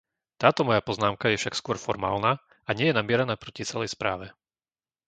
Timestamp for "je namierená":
2.89-3.35